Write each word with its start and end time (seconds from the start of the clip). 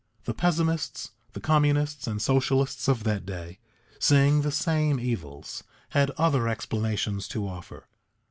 The 0.23 0.33
pessimists 0.33 1.11
the 1.33 1.39
communists, 1.39 2.07
and 2.07 2.19
socialists 2.19 2.87
of 2.87 3.03
that 3.03 3.23
day 3.23 3.59
seeing 3.99 4.41
the 4.41 4.49
same 4.51 4.99
evils, 4.99 5.63
had 5.89 6.09
other 6.17 6.47
explanations 6.47 7.27
to 7.27 7.47
offer. 7.47 7.85